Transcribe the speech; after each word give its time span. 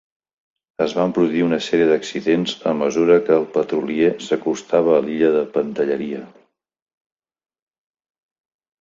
Es 0.85 0.95
van 0.99 1.11
produir 1.17 1.43
una 1.47 1.59
sèrie 1.65 1.87
d'accidents 1.91 2.55
a 2.73 2.73
mesura 2.79 3.19
que 3.29 3.37
el 3.37 3.47
petrolier 3.59 4.09
s'acostava 4.31 4.97
a 4.99 5.07
l'illa 5.07 5.33
de 5.39 5.47
Pantelleria. 5.61 6.27